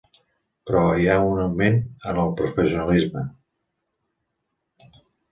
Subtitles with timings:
[0.67, 1.75] Però, hi ha un augment
[2.11, 3.25] en el professionalisme.